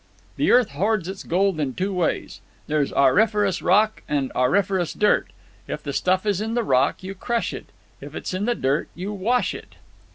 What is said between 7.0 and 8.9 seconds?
you crush it. If it's in the dirt,